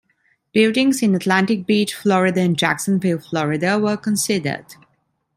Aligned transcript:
Buildings 0.51 1.03
in 1.03 1.13
Atlantic 1.13 1.67
Beach, 1.67 1.93
Florida 1.93 2.41
and 2.41 2.57
Jacksonville, 2.57 3.19
Florida 3.19 3.77
were 3.77 3.97
considered. 3.97 4.65